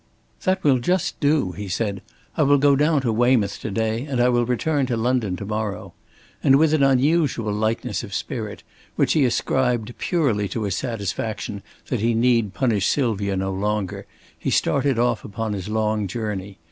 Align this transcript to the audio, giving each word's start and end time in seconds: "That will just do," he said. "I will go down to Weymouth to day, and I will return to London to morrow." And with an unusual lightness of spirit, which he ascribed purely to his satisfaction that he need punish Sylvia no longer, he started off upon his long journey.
"That 0.45 0.63
will 0.63 0.79
just 0.79 1.19
do," 1.19 1.51
he 1.51 1.67
said. 1.67 2.01
"I 2.35 2.41
will 2.41 2.57
go 2.57 2.75
down 2.75 3.01
to 3.01 3.13
Weymouth 3.13 3.59
to 3.59 3.69
day, 3.69 4.03
and 4.05 4.19
I 4.19 4.29
will 4.29 4.47
return 4.47 4.87
to 4.87 4.97
London 4.97 5.35
to 5.35 5.45
morrow." 5.45 5.93
And 6.41 6.55
with 6.55 6.73
an 6.73 6.81
unusual 6.81 7.53
lightness 7.53 8.01
of 8.03 8.11
spirit, 8.11 8.63
which 8.95 9.13
he 9.13 9.25
ascribed 9.25 9.95
purely 9.99 10.47
to 10.47 10.63
his 10.63 10.73
satisfaction 10.75 11.61
that 11.89 11.99
he 11.99 12.15
need 12.15 12.55
punish 12.55 12.87
Sylvia 12.87 13.37
no 13.37 13.51
longer, 13.53 14.07
he 14.35 14.49
started 14.49 14.97
off 14.97 15.23
upon 15.23 15.53
his 15.53 15.69
long 15.69 16.07
journey. 16.07 16.57